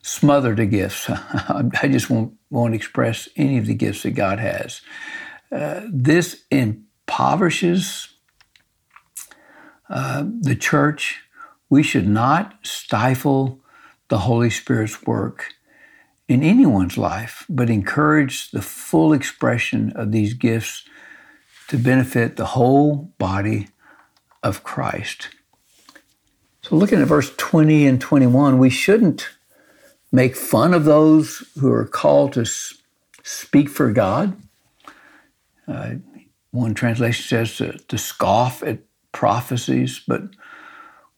smother 0.02 0.54
the 0.54 0.66
gifts. 0.66 1.08
I 1.10 1.88
just 1.88 2.08
won't, 2.10 2.34
won't 2.50 2.74
express 2.74 3.28
any 3.36 3.58
of 3.58 3.66
the 3.66 3.74
gifts 3.74 4.02
that 4.02 4.12
God 4.12 4.38
has. 4.38 4.80
Uh, 5.50 5.82
this 5.88 6.44
impoverishes 6.50 8.08
uh, 9.88 10.24
the 10.40 10.56
church, 10.56 11.22
we 11.70 11.82
should 11.82 12.08
not 12.08 12.54
stifle 12.62 13.60
the 14.08 14.18
Holy 14.18 14.50
Spirit's 14.50 15.02
work 15.04 15.52
in 16.28 16.42
anyone's 16.42 16.98
life, 16.98 17.44
but 17.48 17.70
encourage 17.70 18.50
the 18.50 18.62
full 18.62 19.12
expression 19.12 19.92
of 19.94 20.10
these 20.10 20.34
gifts 20.34 20.84
to 21.68 21.76
benefit 21.76 22.36
the 22.36 22.46
whole 22.46 23.12
body 23.18 23.68
of 24.42 24.62
Christ. 24.62 25.28
So, 26.62 26.76
looking 26.76 27.00
at 27.00 27.08
verse 27.08 27.34
20 27.36 27.86
and 27.86 28.00
21, 28.00 28.58
we 28.58 28.70
shouldn't 28.70 29.28
make 30.12 30.36
fun 30.36 30.74
of 30.74 30.84
those 30.84 31.44
who 31.60 31.70
are 31.72 31.84
called 31.84 32.32
to 32.34 32.44
speak 33.22 33.68
for 33.68 33.92
God. 33.92 34.36
Uh, 35.68 35.94
one 36.50 36.74
translation 36.74 37.24
says 37.24 37.56
to, 37.56 37.78
to 37.78 37.98
scoff 37.98 38.62
at 38.62 38.80
prophecies, 39.12 40.00
but 40.06 40.22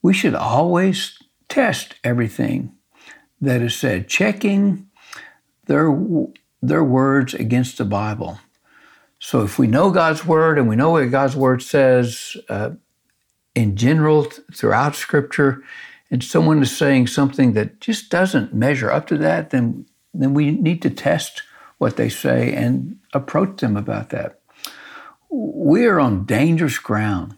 we 0.02 0.12
should 0.12 0.34
always 0.34 1.18
test 1.48 1.94
everything 2.04 2.74
that 3.40 3.62
is 3.62 3.76
said, 3.76 4.08
checking 4.08 4.88
their, 5.66 5.96
their 6.60 6.84
words 6.84 7.34
against 7.34 7.78
the 7.78 7.84
Bible. 7.84 8.40
So 9.18 9.42
if 9.42 9.58
we 9.58 9.66
know 9.66 9.90
God's 9.90 10.24
word 10.24 10.58
and 10.58 10.68
we 10.68 10.76
know 10.76 10.90
what 10.90 11.10
God's 11.10 11.36
word 11.36 11.62
says 11.62 12.36
uh, 12.48 12.70
in 13.54 13.76
general 13.76 14.24
throughout 14.54 14.94
Scripture, 14.94 15.62
and 16.10 16.22
someone 16.22 16.62
is 16.62 16.74
saying 16.74 17.08
something 17.08 17.52
that 17.52 17.80
just 17.80 18.10
doesn't 18.10 18.54
measure 18.54 18.90
up 18.90 19.06
to 19.08 19.18
that, 19.18 19.50
then 19.50 19.86
then 20.14 20.34
we 20.34 20.50
need 20.50 20.82
to 20.82 20.90
test 20.90 21.42
what 21.76 21.96
they 21.96 22.08
say 22.08 22.52
and 22.52 22.98
approach 23.12 23.60
them 23.60 23.76
about 23.76 24.10
that. 24.10 24.40
We 25.30 25.84
are 25.86 26.00
on 26.00 26.24
dangerous 26.24 26.78
ground 26.78 27.36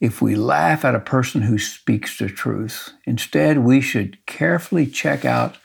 if 0.00 0.20
we 0.20 0.34
laugh 0.34 0.84
at 0.84 0.96
a 0.96 1.00
person 1.00 1.42
who 1.42 1.58
speaks 1.58 2.18
the 2.18 2.28
truth. 2.28 2.92
Instead, 3.04 3.58
we 3.58 3.80
should 3.80 4.18
carefully 4.26 4.86
check 4.86 5.24
out 5.24 5.56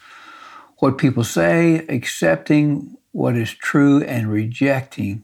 what 0.78 1.00
people 1.00 1.24
say, 1.24 1.80
accepting 1.88 2.96
what 3.18 3.36
is 3.36 3.52
true 3.52 4.04
and 4.04 4.32
rejecting 4.32 5.24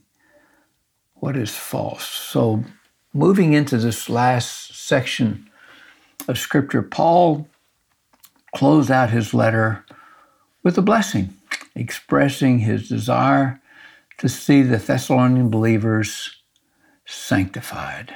what 1.14 1.36
is 1.36 1.54
false. 1.54 2.04
So, 2.04 2.64
moving 3.12 3.52
into 3.52 3.78
this 3.78 4.08
last 4.08 4.74
section 4.74 5.48
of 6.26 6.36
Scripture, 6.36 6.82
Paul 6.82 7.46
closed 8.52 8.90
out 8.90 9.10
his 9.10 9.32
letter 9.32 9.84
with 10.64 10.76
a 10.76 10.82
blessing, 10.82 11.34
expressing 11.76 12.58
his 12.58 12.88
desire 12.88 13.60
to 14.18 14.28
see 14.28 14.62
the 14.62 14.78
Thessalonian 14.78 15.48
believers 15.48 16.34
sanctified. 17.04 18.12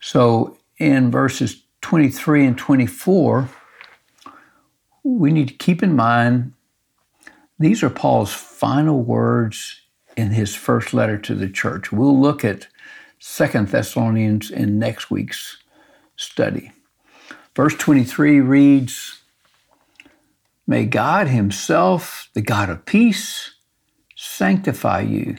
So 0.00 0.58
in 0.78 1.10
verses 1.10 1.64
23 1.80 2.46
and 2.46 2.56
24, 2.56 3.48
we 5.02 5.32
need 5.32 5.48
to 5.48 5.54
keep 5.54 5.82
in 5.82 5.96
mind 5.96 6.52
these 7.58 7.82
are 7.82 7.90
Paul's 7.90 8.32
final 8.32 9.02
words 9.02 9.80
in 10.16 10.30
his 10.30 10.54
first 10.54 10.94
letter 10.94 11.18
to 11.18 11.34
the 11.34 11.48
church. 11.48 11.92
We'll 11.92 12.18
look 12.18 12.44
at 12.44 12.68
Second 13.18 13.68
Thessalonians 13.68 14.50
in 14.50 14.78
next 14.78 15.10
week's 15.10 15.58
study. 16.16 16.72
Verse 17.54 17.74
23 17.74 18.40
reads, 18.40 19.20
May 20.66 20.84
God 20.84 21.28
Himself, 21.28 22.28
the 22.34 22.42
God 22.42 22.68
of 22.68 22.84
peace, 22.84 23.54
sanctify 24.14 25.00
you, 25.00 25.36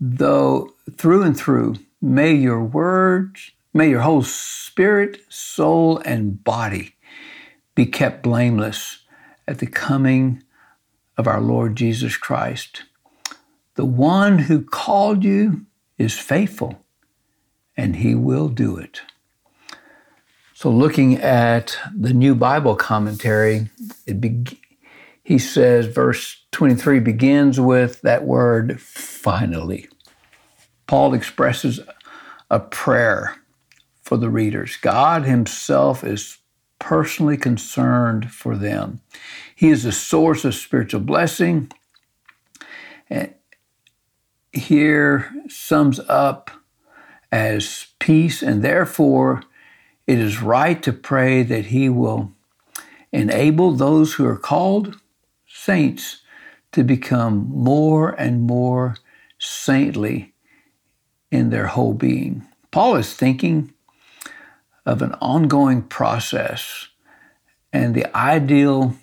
though 0.00 0.74
through 0.96 1.22
and 1.22 1.36
through 1.36 1.76
May 2.04 2.34
your 2.34 2.64
words, 2.64 3.52
may 3.72 3.88
your 3.88 4.00
whole 4.00 4.24
spirit, 4.24 5.20
soul, 5.28 5.98
and 5.98 6.42
body 6.42 6.96
be 7.76 7.86
kept 7.86 8.24
blameless 8.24 9.04
at 9.46 9.60
the 9.60 9.68
coming 9.68 10.42
of 11.16 11.26
our 11.26 11.40
Lord 11.40 11.76
Jesus 11.76 12.16
Christ. 12.16 12.84
The 13.74 13.84
one 13.84 14.40
who 14.40 14.62
called 14.62 15.24
you 15.24 15.66
is 15.98 16.18
faithful, 16.18 16.84
and 17.76 17.96
he 17.96 18.14
will 18.14 18.48
do 18.48 18.76
it. 18.76 19.02
So, 20.54 20.70
looking 20.70 21.16
at 21.16 21.76
the 21.96 22.12
New 22.12 22.34
Bible 22.34 22.76
Commentary, 22.76 23.70
be, 24.20 24.44
he 25.24 25.38
says, 25.38 25.86
verse 25.86 26.44
23 26.52 27.00
begins 27.00 27.58
with 27.58 28.00
that 28.02 28.24
word 28.24 28.80
finally. 28.80 29.88
Paul 30.86 31.14
expresses 31.14 31.80
a 32.50 32.60
prayer 32.60 33.36
for 34.02 34.16
the 34.16 34.28
readers. 34.28 34.76
God 34.76 35.24
Himself 35.24 36.04
is 36.04 36.38
personally 36.78 37.36
concerned 37.36 38.30
for 38.30 38.56
them. 38.56 39.00
He 39.62 39.70
is 39.70 39.84
the 39.84 39.92
source 39.92 40.44
of 40.44 40.56
spiritual 40.56 41.02
blessing. 41.02 41.70
And 43.08 43.32
here 44.52 45.32
sums 45.46 46.00
up 46.08 46.50
as 47.30 47.86
peace, 48.00 48.42
and 48.42 48.64
therefore 48.64 49.44
it 50.08 50.18
is 50.18 50.42
right 50.42 50.82
to 50.82 50.92
pray 50.92 51.44
that 51.44 51.66
He 51.66 51.88
will 51.88 52.32
enable 53.12 53.70
those 53.70 54.14
who 54.14 54.26
are 54.26 54.36
called 54.36 54.98
saints 55.46 56.22
to 56.72 56.82
become 56.82 57.48
more 57.48 58.20
and 58.20 58.42
more 58.42 58.96
saintly 59.38 60.34
in 61.30 61.50
their 61.50 61.68
whole 61.68 61.94
being. 61.94 62.44
Paul 62.72 62.96
is 62.96 63.14
thinking 63.14 63.72
of 64.84 65.02
an 65.02 65.14
ongoing 65.20 65.82
process, 65.82 66.88
and 67.72 67.94
the 67.94 68.12
ideal 68.16 68.96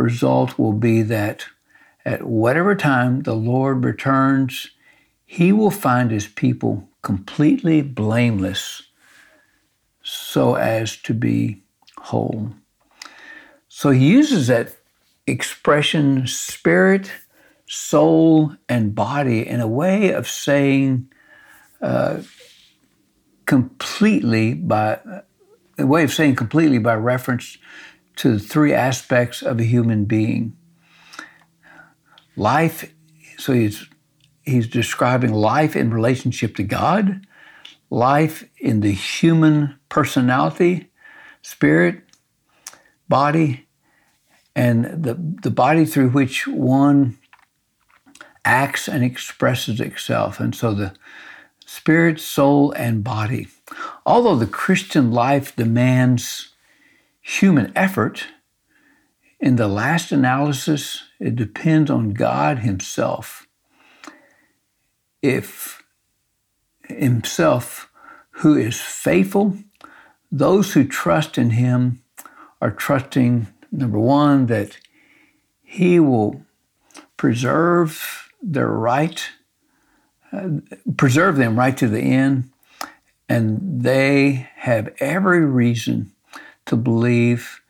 result 0.00 0.58
will 0.58 0.72
be 0.72 1.02
that 1.02 1.46
at 2.04 2.26
whatever 2.26 2.74
time 2.74 3.22
the 3.22 3.34
Lord 3.34 3.84
returns, 3.84 4.70
he 5.26 5.52
will 5.52 5.70
find 5.70 6.10
his 6.10 6.26
people 6.26 6.88
completely 7.02 7.82
blameless 7.82 8.82
so 10.02 10.54
as 10.54 10.96
to 10.96 11.14
be 11.14 11.62
whole. 11.98 12.50
So 13.68 13.90
he 13.90 14.06
uses 14.06 14.48
that 14.48 14.76
expression, 15.26 16.26
spirit, 16.26 17.12
soul, 17.66 18.56
and 18.68 18.94
body, 18.94 19.46
in 19.46 19.60
a 19.60 19.68
way 19.68 20.12
of 20.12 20.28
saying 20.28 21.08
uh, 21.80 22.22
completely 23.46 24.54
by 24.54 24.98
a 25.78 25.86
way 25.86 26.04
of 26.04 26.12
saying 26.12 26.36
completely 26.36 26.78
by 26.78 26.94
reference 26.94 27.58
to 28.20 28.32
the 28.32 28.38
three 28.38 28.74
aspects 28.74 29.40
of 29.40 29.58
a 29.58 29.64
human 29.64 30.04
being. 30.04 30.54
Life, 32.36 32.92
so 33.38 33.54
he's 33.54 33.86
he's 34.42 34.68
describing 34.68 35.32
life 35.32 35.74
in 35.74 35.90
relationship 35.90 36.54
to 36.56 36.62
God, 36.62 37.26
life 37.88 38.44
in 38.58 38.80
the 38.80 38.92
human 38.92 39.78
personality, 39.88 40.90
spirit, 41.40 42.02
body, 43.08 43.66
and 44.54 44.84
the, 44.84 45.14
the 45.14 45.50
body 45.50 45.86
through 45.86 46.10
which 46.10 46.46
one 46.46 47.18
acts 48.44 48.86
and 48.86 49.02
expresses 49.02 49.80
itself. 49.80 50.40
And 50.40 50.54
so 50.54 50.74
the 50.74 50.92
spirit, 51.64 52.20
soul, 52.20 52.72
and 52.72 53.02
body. 53.02 53.48
Although 54.04 54.36
the 54.36 54.46
Christian 54.46 55.10
life 55.10 55.56
demands 55.56 56.49
human 57.30 57.72
effort, 57.76 58.26
in 59.38 59.56
the 59.56 59.68
last 59.68 60.10
analysis, 60.12 61.04
it 61.18 61.36
depends 61.36 61.90
on 61.90 62.12
God 62.12 62.58
Himself. 62.58 63.46
If 65.22 65.82
Himself, 66.82 67.90
who 68.30 68.56
is 68.56 68.80
faithful, 68.80 69.56
those 70.32 70.74
who 70.74 70.84
trust 70.84 71.38
in 71.38 71.50
Him 71.50 72.02
are 72.60 72.70
trusting 72.70 73.46
number 73.70 73.98
one, 73.98 74.46
that 74.46 74.78
He 75.62 76.00
will 76.00 76.42
preserve 77.16 78.28
their 78.42 78.68
right, 78.68 79.30
uh, 80.32 80.48
preserve 80.96 81.36
them 81.36 81.58
right 81.58 81.76
to 81.76 81.88
the 81.88 82.00
end, 82.00 82.50
and 83.28 83.82
they 83.82 84.48
have 84.56 84.94
every 84.98 85.44
reason 85.44 86.12
to 86.70 86.76
believe 86.76 87.60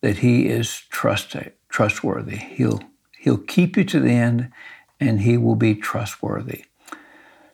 that 0.00 0.18
He 0.18 0.46
is 0.46 0.80
trusted, 0.90 1.52
trustworthy. 1.68 2.36
He'll 2.36 2.80
He'll 3.18 3.36
keep 3.36 3.76
you 3.76 3.84
to 3.84 4.00
the 4.00 4.12
end, 4.12 4.50
and 4.98 5.20
He 5.20 5.36
will 5.36 5.56
be 5.56 5.74
trustworthy. 5.74 6.64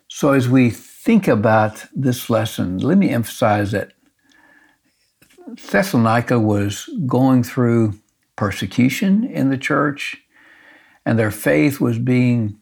So 0.07 0.31
as 0.31 0.47
we 0.47 0.69
think 0.69 1.27
about 1.27 1.85
this 1.93 2.29
lesson, 2.29 2.77
let 2.77 2.97
me 2.97 3.09
emphasize 3.09 3.71
that 3.71 3.91
Thessalonica 5.71 6.39
was 6.39 6.89
going 7.05 7.43
through 7.43 7.95
persecution 8.37 9.25
in 9.25 9.49
the 9.49 9.57
church, 9.57 10.23
and 11.05 11.19
their 11.19 11.31
faith 11.31 11.81
was 11.81 11.99
being 11.99 12.59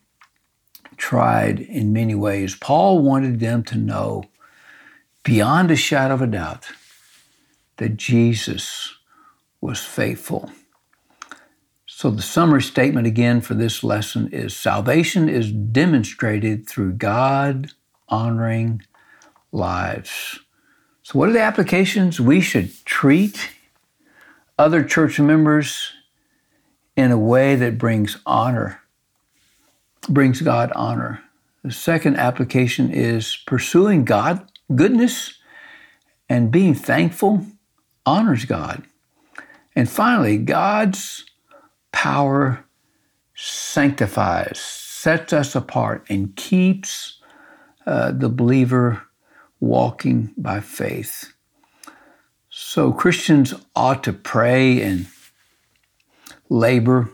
tried 0.98 1.60
in 1.60 1.94
many 1.94 2.16
ways. 2.16 2.56
Paul 2.56 3.04
wanted 3.04 3.40
them 3.40 3.64
to 3.66 3.78
know 3.78 4.24
beyond 5.24 5.70
a 5.70 5.76
shadow 5.76 6.16
of 6.16 6.22
a 6.24 6.28
doubt 6.28 6.72
that 7.82 7.98
Jesus 7.98 8.94
was 9.60 9.80
faithful. 9.80 10.52
So, 11.88 12.12
the 12.12 12.22
summary 12.22 12.62
statement 12.62 13.08
again 13.08 13.42
for 13.42 13.56
this 13.56 13.84
lesson 13.84 14.30
is 14.32 14.56
salvation 14.56 15.28
is 15.28 15.52
demonstrated 15.52 16.70
through 16.70 16.94
God 16.94 17.72
honoring 18.08 18.84
lives. 19.52 20.42
So, 21.02 21.18
what 21.18 21.30
are 21.30 21.32
the 21.32 21.42
applications? 21.42 22.22
We 22.22 22.40
should 22.40 22.72
treat 22.86 23.50
other 24.60 24.84
church 24.84 25.20
members 25.20 25.92
in 26.96 27.10
a 27.10 27.18
way 27.18 27.56
that 27.56 27.80
brings 27.80 28.20
honor, 28.28 28.80
brings 30.08 30.42
God 30.42 30.72
honor. 30.76 31.24
The 31.64 31.72
second 31.72 32.18
application 32.18 32.92
is 32.92 33.38
pursuing 33.48 34.06
God, 34.06 34.48
goodness, 34.76 35.40
and 36.30 36.52
being 36.52 36.76
thankful 36.76 37.48
honors 38.06 38.46
God. 38.46 38.84
And 39.76 39.90
finally, 39.90 40.38
God's 40.38 41.26
power 41.92 42.66
sanctifies, 43.36 44.60
sets 44.60 45.34
us 45.34 45.56
apart, 45.56 46.06
and 46.10 46.36
keeps 46.36 47.20
uh, 47.86 48.12
the 48.12 48.30
believer 48.30 49.04
walking 49.60 50.34
by 50.38 50.60
faith. 50.60 51.34
So 52.50 52.92
Christians 52.92 53.54
ought 53.76 54.04
to 54.04 54.14
pray 54.14 54.82
and 54.82 55.08
labor 56.50 57.10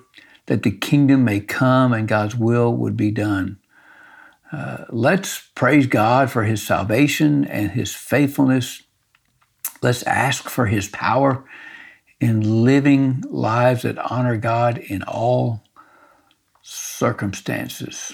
that 0.47 0.63
the 0.63 0.71
kingdom 0.71 1.23
may 1.23 1.39
come 1.39 1.93
and 1.93 2.07
God's 2.07 2.35
will 2.35 2.73
would 2.73 2.97
be 2.97 3.11
done. 3.11 3.59
Uh, 4.51 4.85
let's 4.89 5.49
praise 5.55 5.87
God 5.87 6.31
for 6.31 6.43
his 6.43 6.65
salvation 6.65 7.45
and 7.45 7.71
his 7.71 7.93
faithfulness. 7.93 8.81
Let's 9.81 10.03
ask 10.03 10.49
for 10.49 10.65
his 10.65 10.87
power 10.87 11.43
in 12.19 12.63
living 12.63 13.23
lives 13.29 13.83
that 13.83 13.97
honor 13.99 14.37
God 14.37 14.79
in 14.79 15.03
all 15.03 15.61
circumstances. 16.61 18.13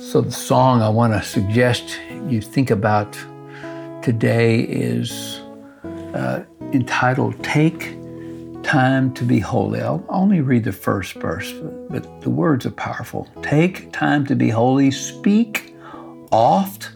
So, 0.00 0.20
the 0.20 0.30
song 0.30 0.82
I 0.82 0.90
want 0.90 1.14
to 1.14 1.22
suggest 1.22 1.98
you 2.28 2.42
think 2.42 2.70
about 2.70 3.12
today 4.02 4.60
is 4.60 5.40
uh, 6.14 6.44
entitled 6.72 7.42
Take 7.42 7.96
Time 8.62 9.14
to 9.14 9.24
Be 9.24 9.38
Holy. 9.38 9.80
I'll 9.80 10.04
only 10.10 10.42
read 10.42 10.64
the 10.64 10.72
first 10.72 11.14
verse, 11.14 11.52
but 11.88 12.20
the 12.20 12.28
words 12.28 12.66
are 12.66 12.70
powerful. 12.70 13.26
Take 13.42 13.92
time 13.92 14.26
to 14.26 14.36
be 14.36 14.50
holy, 14.50 14.90
speak 14.90 15.74
oft 16.30 16.90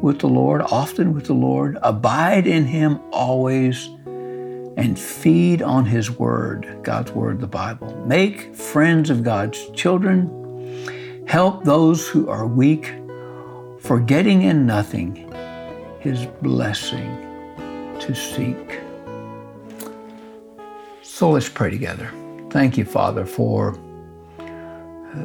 with 0.00 0.20
the 0.20 0.28
Lord, 0.28 0.62
often 0.62 1.14
with 1.14 1.26
the 1.26 1.34
Lord, 1.34 1.78
abide 1.82 2.46
in 2.46 2.64
Him 2.64 3.00
always, 3.12 3.86
and 4.76 4.98
feed 4.98 5.62
on 5.62 5.84
His 5.86 6.10
Word, 6.10 6.80
God's 6.82 7.12
Word, 7.12 7.40
the 7.40 7.46
Bible. 7.46 7.94
Make 8.06 8.54
friends 8.54 9.10
of 9.10 9.22
God's 9.22 9.70
children 9.70 10.30
Help 11.26 11.64
those 11.64 12.06
who 12.06 12.28
are 12.28 12.46
weak, 12.46 12.94
forgetting 13.80 14.42
in 14.42 14.64
nothing 14.64 15.28
His 15.98 16.24
blessing 16.40 17.18
to 17.98 18.14
seek. 18.14 18.80
So 21.02 21.30
let's 21.30 21.48
pray 21.48 21.70
together. 21.70 22.12
Thank 22.50 22.78
you, 22.78 22.84
Father, 22.84 23.26
for 23.26 23.76
uh, 24.38 24.44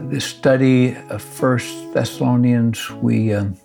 this 0.09 0.25
study 0.25 0.95
of 1.09 1.21
First 1.21 1.93
Thessalonians. 1.93 2.89
We 2.93 3.35
um, 3.35 3.55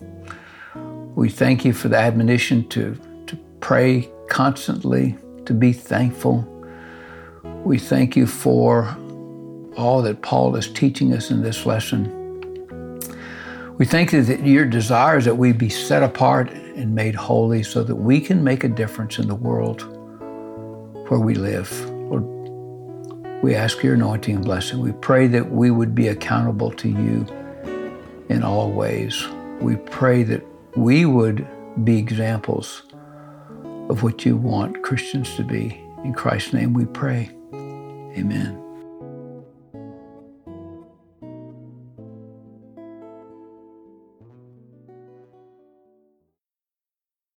we 1.17 1.29
thank 1.29 1.65
you 1.65 1.73
for 1.73 1.87
the 1.87 1.97
admonition 1.97 2.67
to 2.69 2.95
to 3.25 3.35
pray 3.59 4.07
constantly, 4.29 5.17
to 5.45 5.53
be 5.53 5.73
thankful. 5.73 6.47
We 7.65 7.79
thank 7.79 8.15
you 8.15 8.27
for 8.27 8.95
all 9.75 10.03
that 10.03 10.21
Paul 10.21 10.55
is 10.55 10.71
teaching 10.71 11.13
us 11.13 11.31
in 11.31 11.41
this 11.41 11.65
lesson. 11.65 12.13
We 13.79 13.85
thank 13.85 14.13
you 14.13 14.21
that 14.21 14.45
your 14.45 14.65
desire 14.65 15.17
is 15.17 15.25
that 15.25 15.35
we 15.35 15.53
be 15.53 15.69
set 15.69 16.03
apart 16.03 16.51
and 16.51 16.93
made 16.93 17.15
holy 17.15 17.63
so 17.63 17.83
that 17.83 17.95
we 17.95 18.21
can 18.21 18.43
make 18.43 18.63
a 18.63 18.69
difference 18.69 19.17
in 19.17 19.27
the 19.27 19.35
world 19.35 19.81
where 21.09 21.19
we 21.19 21.33
live. 21.33 21.71
Lord, 22.11 22.25
we 23.41 23.55
ask 23.55 23.81
your 23.81 23.95
anointing 23.95 24.35
and 24.35 24.45
blessing. 24.45 24.81
We 24.81 24.91
pray 24.91 25.25
that 25.27 25.49
we 25.49 25.71
would 25.71 25.95
be 25.95 26.09
accountable 26.09 26.71
to 26.73 26.87
you 26.87 27.25
in 28.29 28.43
all 28.43 28.71
ways. 28.71 29.25
We 29.59 29.77
pray 29.77 30.21
that 30.21 30.43
we 30.75 31.05
would 31.05 31.47
be 31.83 31.97
examples 31.97 32.83
of 33.89 34.03
what 34.03 34.25
you 34.25 34.35
want 34.35 34.83
Christians 34.83 35.35
to 35.35 35.43
be. 35.43 35.81
In 36.03 36.13
Christ's 36.13 36.53
name 36.53 36.73
we 36.73 36.85
pray. 36.85 37.29
Amen. 37.53 38.66